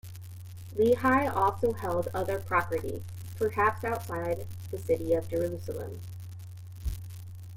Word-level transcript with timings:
Lehi 0.75 1.31
also 1.31 1.73
held 1.73 2.07
other 2.11 2.39
property, 2.39 3.03
perhaps 3.37 3.83
outside 3.83 4.47
the 4.71 4.79
city 4.79 5.13
of 5.13 5.29
Jerusalem. 5.29 6.01